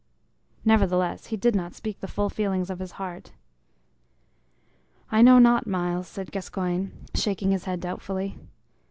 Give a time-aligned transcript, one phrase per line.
[0.65, 3.33] Nevertheless, he did not speak the full feelings of his heart.
[5.11, 8.35] "I know not, Myles," said Gascoyne, shaking his head doubtfully.